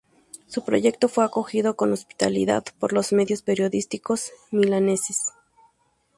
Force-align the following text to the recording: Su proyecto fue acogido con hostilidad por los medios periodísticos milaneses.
Su 0.47 0.65
proyecto 0.65 1.09
fue 1.09 1.23
acogido 1.23 1.75
con 1.75 1.93
hostilidad 1.93 2.65
por 2.79 2.91
los 2.91 3.13
medios 3.13 3.43
periodísticos 3.43 4.31
milaneses. 4.49 5.25